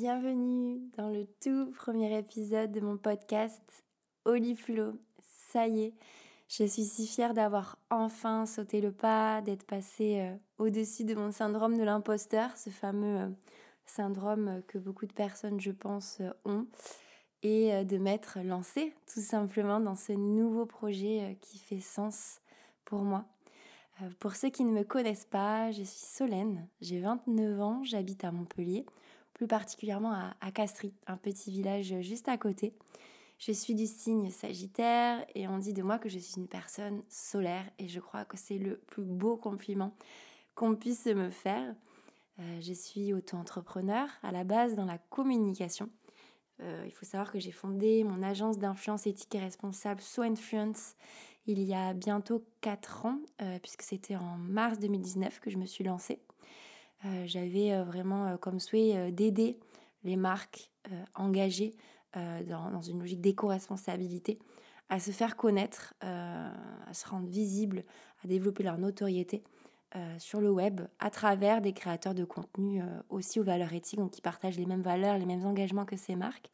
Bienvenue 0.00 0.78
dans 0.96 1.08
le 1.08 1.26
tout 1.42 1.72
premier 1.72 2.16
épisode 2.16 2.70
de 2.70 2.78
mon 2.78 2.96
podcast 2.96 3.84
Oliflow. 4.26 4.92
Ça 5.50 5.66
y 5.66 5.86
est, 5.86 5.94
je 6.46 6.62
suis 6.62 6.84
si 6.84 7.04
fière 7.04 7.34
d'avoir 7.34 7.80
enfin 7.90 8.46
sauté 8.46 8.80
le 8.80 8.92
pas, 8.92 9.40
d'être 9.40 9.66
passée 9.66 10.20
euh, 10.20 10.36
au-dessus 10.58 11.02
de 11.02 11.16
mon 11.16 11.32
syndrome 11.32 11.76
de 11.76 11.82
l'imposteur, 11.82 12.56
ce 12.56 12.70
fameux 12.70 13.22
euh, 13.22 13.28
syndrome 13.86 14.62
que 14.68 14.78
beaucoup 14.78 15.06
de 15.06 15.12
personnes, 15.12 15.58
je 15.58 15.72
pense, 15.72 16.18
euh, 16.20 16.30
ont, 16.44 16.68
et 17.42 17.84
de 17.84 17.98
m'être 17.98 18.38
lancée 18.44 18.94
tout 19.12 19.20
simplement 19.20 19.80
dans 19.80 19.96
ce 19.96 20.12
nouveau 20.12 20.64
projet 20.64 21.36
qui 21.40 21.58
fait 21.58 21.80
sens 21.80 22.40
pour 22.84 23.02
moi. 23.02 23.24
Pour 24.20 24.36
ceux 24.36 24.50
qui 24.50 24.64
ne 24.64 24.70
me 24.70 24.84
connaissent 24.84 25.26
pas, 25.28 25.72
je 25.72 25.82
suis 25.82 26.06
Solène, 26.06 26.68
j'ai 26.80 27.00
29 27.00 27.60
ans, 27.60 27.82
j'habite 27.82 28.22
à 28.22 28.30
Montpellier 28.30 28.86
plus 29.38 29.46
particulièrement 29.46 30.12
à, 30.40 30.50
Castries, 30.52 30.92
un 31.06 31.16
petit 31.16 31.50
village 31.50 31.94
juste 32.00 32.28
à 32.28 32.36
côté. 32.36 32.74
Je 33.38 33.52
suis 33.52 33.74
du 33.74 33.86
signe 33.86 34.30
Sagittaire 34.30 35.24
et 35.36 35.46
on 35.46 35.58
dit 35.58 35.72
de 35.72 35.82
moi 35.82 35.98
que 35.98 36.08
je 36.08 36.18
suis 36.18 36.40
une 36.40 36.48
personne 36.48 37.02
solaire 37.08 37.64
et 37.78 37.86
je 37.86 38.00
crois 38.00 38.24
que 38.24 38.36
c'est 38.36 38.58
le 38.58 38.78
plus 38.88 39.04
beau 39.04 39.36
compliment 39.36 39.94
qu'on 40.56 40.74
puisse 40.74 41.06
me 41.06 41.30
faire. 41.30 41.72
Euh, 42.40 42.60
je 42.60 42.72
suis 42.72 43.14
auto-entrepreneur 43.14 44.08
à 44.24 44.32
la 44.32 44.42
base 44.42 44.74
dans 44.74 44.84
la 44.84 44.98
communication. 44.98 45.88
Euh, 46.60 46.82
il 46.84 46.90
faut 46.90 47.06
savoir 47.06 47.30
que 47.30 47.38
j'ai 47.38 47.52
fondé 47.52 48.02
mon 48.02 48.24
agence 48.24 48.58
d'influence 48.58 49.06
éthique 49.06 49.36
et 49.36 49.38
responsable 49.38 50.00
So 50.00 50.22
Influence 50.22 50.96
il 51.48 51.62
y 51.62 51.74
a 51.74 51.94
bientôt 51.94 52.44
4 52.60 53.06
ans, 53.06 53.20
euh, 53.40 53.58
puisque 53.60 53.82
c'était 53.82 54.16
en 54.16 54.36
mars 54.36 54.78
2019 54.80 55.40
que 55.40 55.48
je 55.48 55.56
me 55.56 55.64
suis 55.64 55.82
lancée. 55.82 56.20
Euh, 57.04 57.24
j'avais 57.26 57.72
euh, 57.72 57.84
vraiment 57.84 58.26
euh, 58.26 58.36
comme 58.36 58.58
souhait 58.58 59.12
d'aider 59.12 59.58
les 60.04 60.16
marques 60.16 60.70
engagées 61.14 61.74
dans, 62.14 62.80
une 62.80 63.00
logique 63.00 63.20
d'éco-responsabilité 63.20 64.38
à 64.88 65.00
se 65.00 65.10
faire 65.10 65.36
connaître, 65.36 65.92
à 66.00 66.94
se 66.94 67.06
rendre 67.06 67.28
visibles, 67.28 67.84
à 68.24 68.28
développer 68.28 68.62
leur 68.62 68.78
notoriété 68.78 69.42
sur 70.16 70.40
le 70.40 70.50
web 70.50 70.80
à 70.98 71.10
travers 71.10 71.60
des 71.60 71.74
créateurs 71.74 72.14
de 72.14 72.24
contenu 72.24 72.80
aussi 73.10 73.38
aux 73.38 73.44
valeurs 73.44 73.74
éthiques, 73.74 73.98
donc 73.98 74.12
qui 74.12 74.22
partagent 74.22 74.56
les 74.56 74.64
mêmes 74.64 74.82
valeurs, 74.82 75.18
les 75.18 75.26
mêmes 75.26 75.44
engagements 75.44 75.84
que 75.84 75.96
ces 75.96 76.16
marques. 76.16 76.50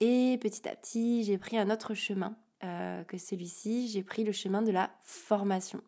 Et 0.00 0.36
petit 0.42 0.68
à 0.68 0.76
petit, 0.76 1.24
j'ai 1.24 1.38
pris 1.38 1.56
un 1.56 1.70
autre 1.70 1.94
chemin 1.94 2.36
que 2.60 3.16
celui-ci, 3.16 3.88
j'ai 3.88 4.02
pris 4.02 4.24
le 4.24 4.32
chemin 4.32 4.60
de 4.60 4.72
la 4.72 4.90
formation. 5.02 5.80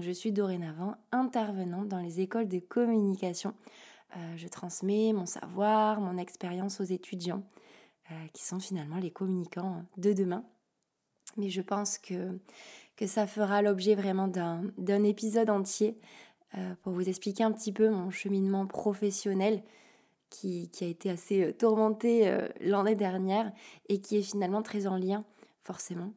Je 0.00 0.10
suis 0.10 0.32
dorénavant 0.32 0.94
intervenante 1.10 1.88
dans 1.88 1.98
les 1.98 2.20
écoles 2.20 2.48
de 2.48 2.58
communication. 2.58 3.54
Euh, 4.16 4.36
je 4.36 4.48
transmets 4.48 5.12
mon 5.12 5.26
savoir, 5.26 6.00
mon 6.00 6.16
expérience 6.16 6.80
aux 6.80 6.84
étudiants, 6.84 7.42
euh, 8.10 8.14
qui 8.32 8.42
sont 8.42 8.58
finalement 8.58 8.96
les 8.96 9.10
communicants 9.10 9.84
de 9.98 10.14
demain. 10.14 10.44
Mais 11.36 11.50
je 11.50 11.60
pense 11.60 11.98
que, 11.98 12.38
ça 13.04 13.26
fera 13.26 13.62
l'objet 13.62 13.96
vraiment 13.96 14.28
d'un 14.28 15.02
épisode 15.02 15.50
entier 15.50 15.98
euh, 16.56 16.74
pour 16.82 16.92
vous 16.92 17.08
expliquer 17.08 17.42
un 17.42 17.50
petit 17.50 17.72
peu 17.72 17.90
mon 17.90 18.10
cheminement 18.10 18.64
professionnel 18.64 19.64
qui, 20.30 20.70
a 20.80 20.84
été 20.84 21.10
assez 21.10 21.52
tourmenté 21.58 22.32
l'année 22.60 22.94
dernière 22.94 23.50
et 23.88 24.00
qui 24.00 24.18
est 24.18 24.22
finalement 24.22 24.62
très 24.62 24.86
en 24.86 24.96
lien, 24.96 25.24
forcément, 25.64 26.12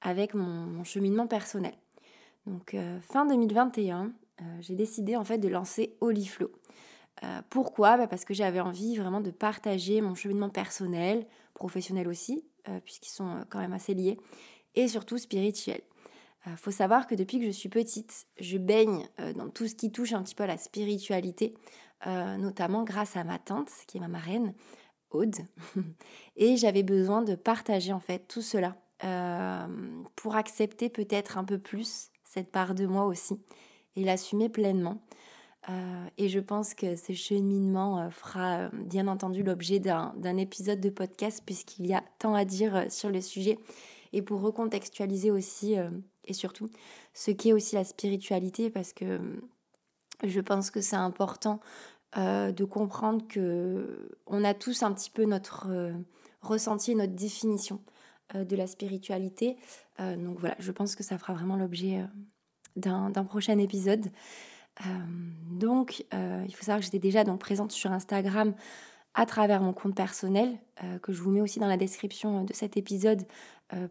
avec 0.00 0.32
mon 0.32 0.82
cheminement 0.82 1.26
personnel. 1.26 1.74
Donc 2.50 2.74
euh, 2.74 2.98
fin 3.00 3.26
2021, 3.26 4.06
euh, 4.06 4.44
j'ai 4.60 4.74
décidé 4.74 5.14
en 5.14 5.22
fait 5.22 5.38
de 5.38 5.48
lancer 5.48 5.96
Oliflow. 6.00 6.50
Euh, 7.22 7.42
pourquoi? 7.48 7.96
Bah, 7.96 8.08
Parce 8.08 8.24
que 8.24 8.34
j'avais 8.34 8.58
envie 8.58 8.96
vraiment 8.96 9.20
de 9.20 9.30
partager 9.30 10.00
mon 10.00 10.16
cheminement 10.16 10.48
personnel, 10.48 11.26
professionnel 11.54 12.08
aussi, 12.08 12.44
puisqu'ils 12.84 13.10
sont 13.10 13.44
quand 13.48 13.58
même 13.58 13.72
assez 13.72 13.94
liés, 13.94 14.18
et 14.74 14.86
surtout 14.88 15.18
spirituel. 15.18 15.80
Faut 16.56 16.70
savoir 16.70 17.06
que 17.06 17.14
depuis 17.14 17.38
que 17.38 17.44
je 17.44 17.50
suis 17.50 17.68
petite, 17.68 18.26
je 18.38 18.58
baigne 18.58 19.06
dans 19.36 19.48
tout 19.50 19.66
ce 19.66 19.74
qui 19.74 19.90
touche 19.90 20.12
un 20.12 20.22
petit 20.22 20.34
peu 20.34 20.44
à 20.44 20.46
la 20.46 20.56
spiritualité, 20.56 21.54
notamment 22.06 22.84
grâce 22.84 23.16
à 23.16 23.24
ma 23.24 23.38
tante, 23.38 23.70
qui 23.86 23.98
est 23.98 24.00
ma 24.00 24.08
marraine, 24.08 24.54
Aude. 25.10 25.36
et 26.36 26.56
j'avais 26.56 26.82
besoin 26.82 27.22
de 27.22 27.34
partager 27.34 27.92
en 27.92 28.00
fait 28.00 28.26
tout 28.28 28.42
cela 28.42 28.76
pour 30.16 30.36
accepter 30.36 30.88
peut-être 30.88 31.36
un 31.36 31.44
peu 31.44 31.58
plus 31.58 32.09
cette 32.32 32.52
part 32.52 32.76
de 32.76 32.86
moi 32.86 33.06
aussi, 33.06 33.40
et 33.96 34.04
l'assumer 34.04 34.48
pleinement. 34.48 35.02
Euh, 35.68 36.06
et 36.16 36.28
je 36.28 36.38
pense 36.38 36.74
que 36.74 36.96
ce 36.96 37.12
cheminement 37.12 37.98
euh, 37.98 38.10
fera 38.10 38.58
euh, 38.58 38.68
bien 38.72 39.08
entendu 39.08 39.42
l'objet 39.42 39.78
d'un 39.78 40.36
épisode 40.38 40.80
de 40.80 40.88
podcast 40.88 41.42
puisqu'il 41.44 41.86
y 41.86 41.92
a 41.92 42.02
tant 42.18 42.34
à 42.34 42.44
dire 42.44 42.86
sur 42.88 43.10
le 43.10 43.20
sujet. 43.20 43.58
Et 44.12 44.22
pour 44.22 44.40
recontextualiser 44.40 45.30
aussi 45.30 45.76
et 46.24 46.32
surtout 46.32 46.68
ce 47.14 47.30
qu'est 47.30 47.52
aussi 47.52 47.76
la 47.76 47.84
spiritualité 47.84 48.68
parce 48.68 48.92
que 48.92 49.20
je 50.24 50.40
pense 50.40 50.72
que 50.72 50.80
c'est 50.80 50.96
important 50.96 51.60
de 52.16 52.64
comprendre 52.64 53.24
que 53.28 54.18
on 54.26 54.42
a 54.42 54.52
tous 54.52 54.82
un 54.82 54.92
petit 54.92 55.10
peu 55.10 55.26
notre 55.26 55.68
ressenti, 56.42 56.96
notre 56.96 57.14
définition 57.14 57.80
de 58.34 58.56
la 58.56 58.66
spiritualité. 58.66 59.56
Euh, 60.00 60.16
donc 60.16 60.38
voilà, 60.38 60.56
je 60.58 60.72
pense 60.72 60.96
que 60.96 61.02
ça 61.02 61.18
fera 61.18 61.32
vraiment 61.32 61.56
l'objet 61.56 61.98
euh, 61.98 62.06
d'un 62.76 63.24
prochain 63.24 63.58
épisode. 63.58 64.06
donc, 65.50 66.06
il 66.12 66.54
faut 66.54 66.64
savoir 66.64 66.78
que 66.78 66.84
j'étais 66.84 67.00
déjà 67.00 67.22
donc 67.24 67.38
présente 67.38 67.72
sur 67.72 67.92
Instagram 67.92 68.54
à 69.12 69.26
travers 69.26 69.60
mon 69.60 69.74
compte 69.74 69.94
personnel, 69.94 70.56
que 71.02 71.12
je 71.12 71.20
vous 71.20 71.30
mets 71.30 71.42
aussi 71.42 71.58
dans 71.58 71.66
la 71.66 71.76
description 71.76 72.44
de 72.44 72.54
cet 72.54 72.78
épisode, 72.78 73.24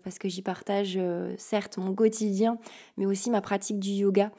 parce 0.01 0.17
que 0.17 0.29
j'y 0.29 0.41
partage 0.41 0.97
certes 1.38 1.78
mon 1.78 1.94
quotidien, 1.94 2.57
mais 2.97 3.05
aussi 3.05 3.29
ma 3.29 3.41
pratique 3.41 3.79
du 3.79 3.89
yoga 3.89 4.31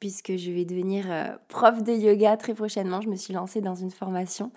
puisque 0.00 0.36
je 0.36 0.50
vais 0.50 0.64
devenir 0.64 1.10
euh, 1.10 1.28
prof 1.48 1.82
de 1.82 1.92
yoga 1.92 2.36
très 2.36 2.54
prochainement. 2.54 3.00
Je 3.00 3.08
me 3.08 3.16
suis 3.16 3.32
lancée 3.32 3.60
dans 3.60 3.74
une 3.74 3.90
formation, 3.90 4.50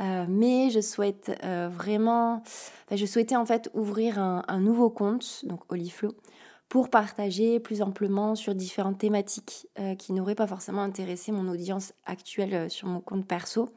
euh, 0.00 0.26
mais 0.28 0.70
je 0.70 0.80
souhaite 0.80 1.38
euh, 1.44 1.68
vraiment, 1.70 2.42
je 2.90 3.04
souhaitais 3.04 3.36
en 3.36 3.44
fait 3.44 3.70
ouvrir 3.74 4.18
un, 4.18 4.60
nouveau 4.60 4.90
compte, 4.90 5.42
donc 5.44 5.60
Oliflow, 5.70 6.14
pour 6.68 6.90
partager 6.90 7.60
plus 7.60 7.82
amplement 7.82 8.34
sur 8.34 8.54
différentes 8.54 8.98
thématiques 8.98 9.68
qui 9.98 10.12
n'auraient 10.12 10.34
pas 10.34 10.46
forcément 10.46 10.82
intéressé 10.82 11.32
mon 11.32 11.48
audience 11.48 11.94
actuelle 12.04 12.70
sur 12.70 12.88
mon 12.88 13.00
compte 13.00 13.26
perso. 13.26 13.70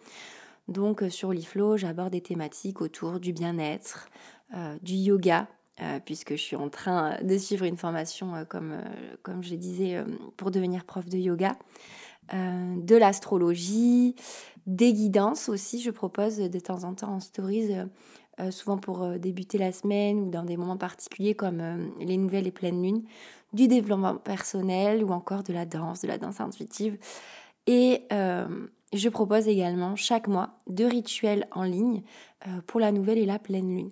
Donc 0.68 1.02
sur 1.10 1.30
Oliflow, 1.30 1.78
j'aborde 1.78 2.12
des 2.12 2.20
thématiques 2.20 2.82
autour 2.82 3.22
du 3.22 3.32
bien-être, 3.32 4.10
du 4.82 4.96
yoga, 4.96 5.48
euh, 5.80 6.00
puisque 6.04 6.32
je 6.32 6.42
suis 6.42 6.56
en 6.58 6.70
train 6.70 7.18
de 7.24 7.38
suivre 7.38 7.66
une 7.66 7.78
formation, 7.78 8.36
euh, 8.36 8.44
comme, 8.44 8.74
euh, 8.74 9.16
comme 9.24 9.42
je 9.42 9.56
disais, 9.56 10.04
pour 10.36 10.52
devenir 10.52 10.84
prof 10.84 11.08
de 11.08 11.18
yoga, 11.18 11.58
de 12.34 12.96
l'astrologie, 12.96 14.16
des 14.66 14.94
guidances 14.94 15.50
aussi. 15.50 15.82
Je 15.82 15.92
propose 15.92 16.38
de 16.38 16.60
temps 16.60 16.86
en 16.86 16.94
temps 16.94 17.16
en 17.16 17.20
stories, 17.20 17.74
souvent 18.52 18.78
pour 18.78 19.06
débuter 19.20 19.58
la 19.58 19.74
semaine 19.74 20.20
ou 20.20 20.30
dans 20.30 20.44
des 20.44 20.56
moments 20.56 20.78
particuliers 20.78 21.34
comme 21.34 21.92
les 22.00 22.16
nouvelles 22.16 22.48
et 22.48 22.52
pleines 22.52 22.82
lunes, 22.82 23.04
du 23.52 23.68
développement 23.68 24.16
personnel 24.16 25.04
ou 25.04 25.12
encore 25.12 25.44
de 25.44 25.52
la 25.52 25.66
danse, 25.66 26.04
de 26.04 26.08
la 26.08 26.18
danse 26.18 26.40
intuitive. 26.40 26.98
Et 27.68 28.04
je 28.94 29.10
propose 29.10 29.50
également 29.50 29.98
chaque 29.98 30.30
mois 30.30 30.52
deux 30.68 30.88
rituels 30.88 31.48
en 31.52 31.64
ligne 31.64 32.02
pour 32.66 32.80
la 32.80 32.94
nouvelle 32.94 33.18
et 33.18 33.26
la 33.26 33.40
pleine 33.40 33.76
lune. 33.76 33.92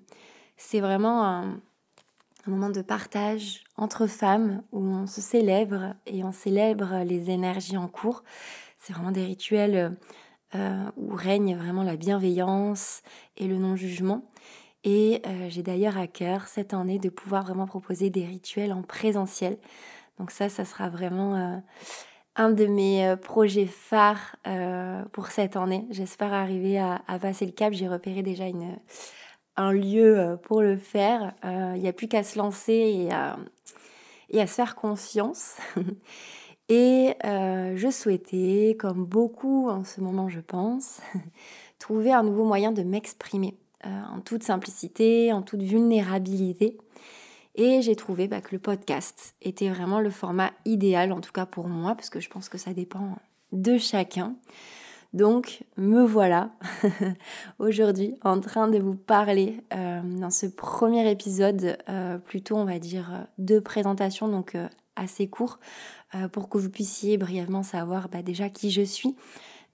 C'est 0.55 0.79
vraiment 0.79 1.25
un, 1.25 1.59
un 2.47 2.51
moment 2.51 2.69
de 2.69 2.81
partage 2.81 3.63
entre 3.77 4.07
femmes 4.07 4.63
où 4.71 4.79
on 4.79 5.07
se 5.07 5.21
célèbre 5.21 5.93
et 6.05 6.23
on 6.23 6.31
célèbre 6.31 7.03
les 7.03 7.29
énergies 7.29 7.77
en 7.77 7.87
cours. 7.87 8.23
C'est 8.77 8.93
vraiment 8.93 9.11
des 9.11 9.25
rituels 9.25 9.97
euh, 10.55 10.85
où 10.97 11.13
règne 11.15 11.55
vraiment 11.55 11.83
la 11.83 11.95
bienveillance 11.95 13.01
et 13.37 13.47
le 13.47 13.57
non-jugement. 13.57 14.29
Et 14.83 15.21
euh, 15.27 15.49
j'ai 15.49 15.63
d'ailleurs 15.63 15.97
à 15.97 16.07
cœur 16.07 16.47
cette 16.47 16.73
année 16.73 16.99
de 16.99 17.09
pouvoir 17.09 17.43
vraiment 17.43 17.67
proposer 17.67 18.09
des 18.09 18.25
rituels 18.25 18.71
en 18.71 18.83
présentiel. 18.83 19.57
Donc 20.17 20.31
ça, 20.31 20.47
ça 20.49 20.63
sera 20.65 20.89
vraiment 20.89 21.61
un 22.35 22.49
de 22.49 22.65
mes 22.65 23.15
projets 23.21 23.65
phares 23.65 24.35
pour 25.13 25.27
cette 25.27 25.55
année. 25.55 25.85
J'espère 25.91 26.33
arriver 26.33 26.77
à, 26.77 27.01
passer 27.21 27.45
le 27.45 27.53
cap. 27.53 27.71
J'ai 27.71 27.87
repéré 27.87 28.21
déjà 28.21 28.45
une, 28.45 28.77
un 29.59 29.71
lieu 29.71 30.37
pour 30.43 30.61
le 30.61 30.77
faire. 30.77 31.33
Il 31.43 31.81
n'y 31.81 31.87
a 31.87 31.93
plus 31.93 32.07
qu'à 32.07 32.23
se 32.23 32.37
lancer 32.37 32.73
et 32.73 33.11
à, 33.11 33.37
et 34.29 34.41
à 34.41 34.47
se 34.47 34.53
faire 34.53 34.75
confiance. 34.75 35.57
et 36.69 37.15
je 37.23 37.89
souhaitais, 37.91 38.75
comme 38.79 39.05
beaucoup 39.05 39.69
en 39.69 39.83
ce 39.83 40.01
moment 40.01 40.29
je 40.29 40.39
pense, 40.39 41.01
trouver 41.79 42.13
un 42.13 42.23
nouveau 42.23 42.45
moyen 42.45 42.71
de 42.71 42.83
m'exprimer 42.83 43.57
en 43.83 44.21
toute 44.21 44.43
simplicité, 44.43 45.33
en 45.33 45.41
toute 45.41 45.61
vulnérabilité. 45.61 46.77
Et 47.55 47.81
j'ai 47.81 47.95
trouvé 47.95 48.29
bah, 48.29 48.39
que 48.39 48.53
le 48.53 48.59
podcast 48.59 49.35
était 49.41 49.69
vraiment 49.69 49.99
le 49.99 50.09
format 50.09 50.51
idéal, 50.63 51.11
en 51.11 51.19
tout 51.19 51.33
cas 51.33 51.45
pour 51.45 51.67
moi, 51.67 51.93
parce 51.93 52.09
que 52.09 52.21
je 52.21 52.29
pense 52.29 52.47
que 52.47 52.57
ça 52.57 52.73
dépend 52.73 53.17
de 53.51 53.77
chacun. 53.77 54.35
Donc 55.13 55.63
me 55.77 56.03
voilà 56.03 56.51
aujourd'hui 57.59 58.15
en 58.23 58.39
train 58.39 58.67
de 58.67 58.77
vous 58.77 58.95
parler 58.95 59.63
euh, 59.73 60.01
dans 60.03 60.29
ce 60.29 60.45
premier 60.45 61.09
épisode, 61.09 61.77
euh, 61.89 62.17
plutôt 62.19 62.57
on 62.57 62.65
va 62.65 62.77
dire 62.79 63.27
de 63.37 63.59
présentation, 63.59 64.27
donc 64.27 64.55
euh, 64.55 64.67
assez 64.95 65.27
court, 65.27 65.59
pour 66.33 66.49
que 66.49 66.57
vous 66.57 66.69
puissiez 66.69 67.17
brièvement 67.17 67.63
savoir 67.63 68.09
bah, 68.09 68.23
déjà 68.23 68.49
qui 68.49 68.71
je 68.71 68.81
suis, 68.81 69.15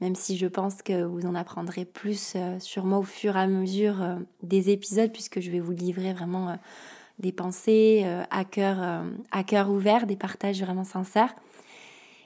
même 0.02 0.14
si 0.14 0.38
je 0.38 0.46
pense 0.46 0.82
que 0.82 1.04
vous 1.04 1.26
en 1.26 1.34
apprendrez 1.34 1.86
plus 1.86 2.36
sur 2.60 2.86
moi 2.86 3.00
au 3.00 3.04
fur 3.04 3.36
et 3.38 3.40
à 3.40 3.48
mesure 3.48 3.96
des 4.44 4.70
épisodes, 4.70 5.12
puisque 5.12 5.40
je 5.40 5.50
vais 5.50 5.62
vous 5.62 5.72
livrer 5.72 6.14
vraiment 6.14 6.58
des 7.20 7.32
pensées 7.32 8.04
euh, 8.06 8.24
à, 8.30 8.44
cœur, 8.44 8.78
euh, 8.80 9.10
à 9.32 9.44
cœur 9.44 9.70
ouvert, 9.70 10.06
des 10.06 10.16
partages 10.16 10.62
vraiment 10.62 10.84
sincères. 10.84 11.34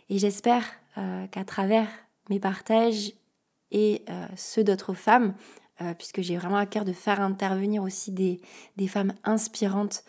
Et 0.10 0.18
j'espère 0.18 0.64
euh, 0.98 1.28
qu'à 1.28 1.44
travers 1.44 1.88
mes 2.30 2.40
partages 2.40 3.14
et 3.72 4.04
ceux 4.36 4.64
d'autres 4.64 4.94
femmes, 4.94 5.36
puisque 5.98 6.22
j'ai 6.22 6.38
vraiment 6.38 6.58
à 6.58 6.66
cœur 6.66 6.86
de 6.86 6.94
faire 6.94 7.22
intervenir 7.22 7.84
aussi 7.84 8.12
des, 8.12 8.42
des 8.78 8.88
femmes 8.88 9.14
inspirantes 9.24 10.04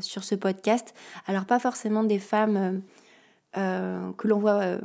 sur 0.00 0.24
ce 0.24 0.34
podcast. 0.34 0.94
Alors 1.26 1.44
pas 1.44 1.58
forcément 1.58 2.04
des 2.04 2.18
femmes 2.18 2.82
que 3.52 4.28
l'on 4.28 4.38
voit 4.38 4.78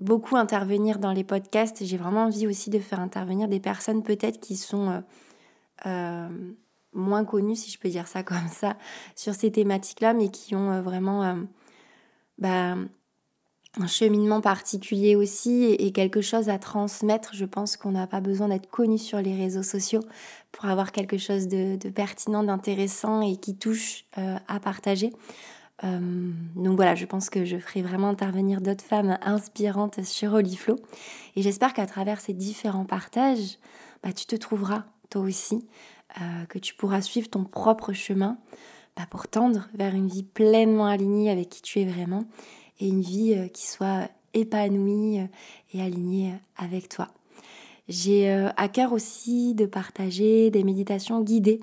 beaucoup 0.00 0.36
intervenir 0.36 0.98
dans 0.98 1.12
les 1.12 1.24
podcasts. 1.24 1.84
J'ai 1.84 1.98
vraiment 1.98 2.24
envie 2.24 2.46
aussi 2.46 2.70
de 2.70 2.78
faire 2.78 3.00
intervenir 3.00 3.48
des 3.48 3.60
personnes 3.60 4.02
peut-être 4.02 4.40
qui 4.40 4.56
sont 4.56 5.02
moins 6.92 7.24
connus, 7.24 7.56
si 7.56 7.70
je 7.70 7.78
peux 7.78 7.88
dire 7.88 8.06
ça 8.06 8.22
comme 8.24 8.48
ça, 8.48 8.76
sur 9.14 9.34
ces 9.34 9.50
thématiques-là, 9.50 10.14
mais 10.14 10.30
qui 10.30 10.54
ont 10.54 10.70
euh, 10.72 10.82
vraiment 10.82 11.22
euh, 11.22 11.34
bah, 12.38 12.76
un 13.78 13.86
cheminement 13.86 14.40
particulier 14.40 15.16
aussi 15.16 15.64
et, 15.64 15.92
quelque 15.92 16.20
chose 16.20 16.48
à 16.48 16.58
transmettre. 16.58 17.30
Je 17.34 17.44
pense 17.44 17.76
qu'on 17.76 17.92
n'a 17.92 18.06
pas 18.06 18.20
besoin 18.20 18.48
d'être 18.48 18.68
connu 18.68 18.98
sur 18.98 19.20
les 19.20 19.36
réseaux 19.36 19.62
sociaux 19.62 20.00
pour 20.52 20.66
avoir 20.66 20.92
quelque 20.92 21.18
chose 21.18 21.48
de, 21.48 21.76
pertinent, 21.90 22.42
d'intéressant 22.42 23.20
et 23.20 23.36
qui 23.36 23.56
touche 23.56 24.04
euh, 24.18 24.36
à 24.48 24.60
partager. 24.60 25.12
donc 25.82 26.74
voilà, 26.74 26.96
je 26.96 27.06
pense 27.06 27.30
que 27.30 27.44
je 27.44 27.56
ferai 27.56 27.82
vraiment 27.82 28.08
intervenir 28.08 28.60
d'autres 28.60 28.84
femmes 28.84 29.16
inspirantes 29.22 30.02
sur 30.02 30.34
Oliflow. 30.34 30.76
Et 31.36 31.42
j'espère 31.42 31.72
qu'à 31.72 31.86
travers 31.86 32.20
ces 32.20 32.32
différents 32.34 32.84
partages, 32.84 33.58
bah, 34.02 34.12
tu 34.12 34.26
te 34.26 34.36
trouveras 34.36 34.84
toi 35.10 35.22
aussi 35.22 35.66
euh, 36.20 36.46
que 36.46 36.58
tu 36.58 36.74
pourras 36.74 37.00
suivre 37.00 37.28
ton 37.28 37.44
propre 37.44 37.92
chemin 37.92 38.38
bah, 38.96 39.06
pour 39.10 39.28
tendre 39.28 39.68
vers 39.74 39.94
une 39.94 40.08
vie 40.08 40.22
pleinement 40.22 40.86
alignée 40.86 41.30
avec 41.30 41.48
qui 41.50 41.62
tu 41.62 41.80
es 41.80 41.84
vraiment 41.84 42.24
et 42.78 42.88
une 42.88 43.00
vie 43.00 43.34
euh, 43.34 43.48
qui 43.48 43.66
soit 43.66 44.08
épanouie 44.34 45.20
euh, 45.20 45.26
et 45.74 45.82
alignée 45.82 46.34
avec 46.56 46.88
toi. 46.88 47.08
J'ai 47.88 48.30
à 48.30 48.68
cœur 48.68 48.92
aussi 48.92 49.54
de 49.54 49.64
partager 49.64 50.50
des 50.50 50.62
méditations 50.62 51.22
guidées 51.22 51.60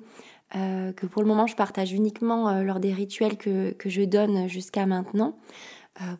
que 0.52 1.06
pour 1.06 1.22
le 1.22 1.28
moment 1.28 1.46
je 1.46 1.54
partage 1.54 1.92
uniquement 1.92 2.62
lors 2.62 2.80
des 2.80 2.92
rituels 2.92 3.36
que, 3.36 3.70
que 3.70 3.88
je 3.88 4.02
donne 4.02 4.48
jusqu'à 4.48 4.86
maintenant 4.86 5.38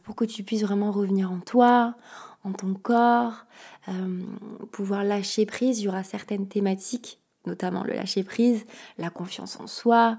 pour 0.05 0.15
que 0.15 0.25
tu 0.25 0.45
puisses 0.45 0.63
vraiment 0.63 0.93
revenir 0.93 1.33
en 1.33 1.41
toi, 1.41 1.97
en 2.45 2.53
ton 2.53 2.75
corps, 2.75 3.47
pouvoir 4.71 5.03
lâcher 5.03 5.45
prise. 5.45 5.81
Il 5.81 5.87
y 5.87 5.89
aura 5.89 6.05
certaines 6.05 6.47
thématiques 6.47 7.19
notamment 7.47 7.85
le 7.85 7.95
lâcher 7.95 8.25
prise, 8.25 8.67
la 8.99 9.11
confiance 9.11 9.59
en 9.61 9.67
soi. 9.67 10.17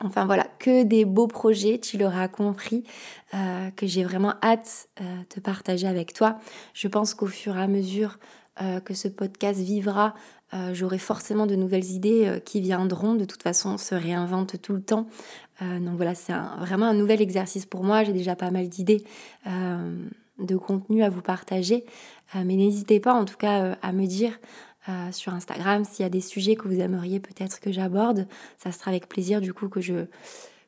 Euh, 0.00 0.06
enfin 0.06 0.26
voilà, 0.26 0.46
que 0.58 0.82
des 0.82 1.04
beaux 1.04 1.26
projets, 1.26 1.78
tu 1.78 1.98
l'auras 1.98 2.28
compris, 2.28 2.84
euh, 3.34 3.70
que 3.70 3.86
j'ai 3.86 4.04
vraiment 4.04 4.34
hâte 4.42 4.88
euh, 5.00 5.04
de 5.34 5.40
partager 5.40 5.86
avec 5.86 6.12
toi. 6.12 6.38
Je 6.74 6.88
pense 6.88 7.14
qu'au 7.14 7.26
fur 7.26 7.56
et 7.56 7.62
à 7.62 7.68
mesure 7.68 8.18
que 8.84 8.92
ce 8.92 9.08
podcast 9.08 9.58
vivra, 9.58 10.14
j'aurai 10.74 10.98
forcément 10.98 11.46
de 11.46 11.56
nouvelles 11.56 11.90
idées 11.90 12.42
qui 12.44 12.60
viendront. 12.60 13.14
De 13.14 13.24
toute 13.24 13.42
façon, 13.42 13.70
on 13.70 13.78
se 13.78 13.94
réinvente 13.94 14.60
tout 14.60 14.74
le 14.74 14.82
temps. 14.82 15.06
donc 15.62 15.96
voilà, 15.96 16.14
c'est 16.14 16.34
vraiment 16.58 16.84
un 16.84 16.92
nouvel 16.92 17.22
exercice 17.22 17.64
pour 17.64 17.82
moi. 17.82 18.04
J'ai 18.04 18.12
déjà 18.12 18.36
pas 18.36 18.50
mal 18.50 18.68
d'idées 18.68 19.04
de 19.46 20.56
contenu 20.56 21.02
à 21.02 21.08
vous 21.08 21.22
partager. 21.22 21.86
mais 22.34 22.56
n'hésitez 22.56 23.00
pas 23.00 23.14
en 23.14 23.24
tout 23.24 23.38
cas 23.38 23.78
à 23.80 23.92
me 23.92 24.04
dire 24.04 24.38
euh, 24.88 25.12
sur 25.12 25.32
Instagram. 25.32 25.84
S'il 25.84 26.02
y 26.02 26.06
a 26.06 26.10
des 26.10 26.20
sujets 26.20 26.56
que 26.56 26.66
vous 26.66 26.80
aimeriez 26.80 27.20
peut-être 27.20 27.60
que 27.60 27.70
j'aborde, 27.70 28.26
ça 28.58 28.72
sera 28.72 28.90
avec 28.90 29.08
plaisir 29.08 29.40
du 29.40 29.54
coup 29.54 29.68
que 29.68 29.80
je, 29.80 30.06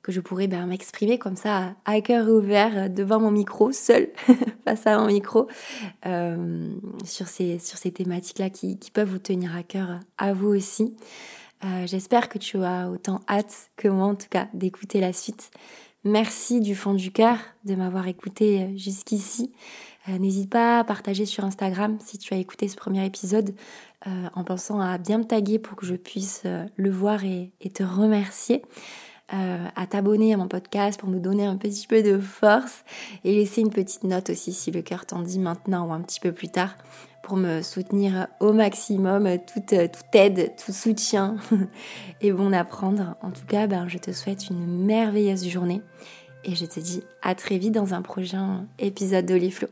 que 0.02 0.12
je 0.12 0.20
pourrais 0.20 0.46
ben, 0.46 0.66
m'exprimer 0.66 1.18
comme 1.18 1.36
ça 1.36 1.74
à 1.84 2.00
cœur 2.00 2.28
ouvert 2.28 2.72
euh, 2.76 2.88
devant 2.88 3.18
mon 3.18 3.30
micro, 3.30 3.72
seul 3.72 4.08
face 4.64 4.86
à 4.86 4.98
mon 4.98 5.06
micro, 5.06 5.48
euh, 6.06 6.70
sur 7.04 7.26
ces, 7.26 7.58
thématiques-là 7.92 8.50
qui, 8.50 8.78
qui, 8.78 8.90
peuvent 8.90 9.10
vous 9.10 9.18
tenir 9.18 9.56
à 9.56 9.62
cœur 9.62 9.98
à 10.16 10.32
vous 10.32 10.48
aussi. 10.48 10.94
J'espère 11.86 12.28
que 12.28 12.36
tu 12.36 12.62
as 12.62 12.90
autant 12.90 13.22
hâte 13.26 13.70
que 13.76 13.88
moi 13.88 14.04
en 14.04 14.14
tout 14.14 14.26
cas 14.28 14.48
d'écouter 14.52 15.00
la 15.00 15.14
suite. 15.14 15.50
Merci 16.04 16.60
du 16.60 16.74
fond 16.74 16.92
du 16.92 17.10
cœur 17.10 17.38
de 17.64 17.74
m'avoir 17.74 18.06
écouté 18.06 18.76
jusqu'ici. 18.76 19.50
N'hésite 20.06 20.50
pas 20.50 20.80
à 20.80 20.84
partager 20.84 21.24
sur 21.24 21.44
Instagram 21.44 21.96
si 22.04 22.18
tu 22.18 22.34
as 22.34 22.36
écouté 22.36 22.68
ce 22.68 22.76
premier 22.76 23.06
épisode 23.06 23.54
euh, 24.06 24.28
en 24.34 24.44
pensant 24.44 24.80
à 24.80 24.98
bien 24.98 25.16
me 25.16 25.24
taguer 25.24 25.58
pour 25.58 25.76
que 25.76 25.86
je 25.86 25.94
puisse 25.94 26.42
euh, 26.44 26.66
le 26.76 26.90
voir 26.90 27.24
et, 27.24 27.52
te 27.72 27.82
remercier. 27.82 28.62
Euh, 29.32 29.66
à 29.74 29.86
t'abonner 29.86 30.34
à 30.34 30.36
mon 30.36 30.48
podcast 30.48 31.00
pour 31.00 31.08
me 31.08 31.18
donner 31.18 31.46
un 31.46 31.56
petit 31.56 31.86
peu 31.86 32.02
de 32.02 32.18
force 32.18 32.84
et 33.24 33.34
laisser 33.34 33.62
une 33.62 33.70
petite 33.70 34.04
note 34.04 34.28
aussi 34.28 34.52
si 34.52 34.70
le 34.70 34.82
cœur 34.82 35.06
t'en 35.06 35.22
dit 35.22 35.38
maintenant 35.38 35.88
ou 35.88 35.94
un 35.94 36.02
petit 36.02 36.20
peu 36.20 36.30
plus 36.30 36.50
tard 36.50 36.76
pour 37.22 37.38
me 37.38 37.62
soutenir 37.62 38.26
au 38.40 38.52
maximum. 38.52 39.26
Toute, 39.46 39.72
aide, 39.72 40.52
tout 40.62 40.72
soutien 40.72 41.36
est 42.20 42.32
bon 42.32 42.52
à 42.52 42.64
prendre. 42.64 43.16
En 43.22 43.30
tout 43.30 43.46
cas, 43.46 43.66
ben, 43.66 43.88
je 43.88 43.96
te 43.96 44.12
souhaite 44.12 44.50
une 44.50 44.84
merveilleuse 44.84 45.48
journée 45.48 45.80
et 46.44 46.54
je 46.54 46.66
te 46.66 46.78
dis 46.78 47.02
à 47.22 47.34
très 47.34 47.56
vite 47.56 47.72
dans 47.72 47.94
un 47.94 48.02
prochain 48.02 48.66
épisode 48.78 49.24
d'Oliflow. 49.24 49.68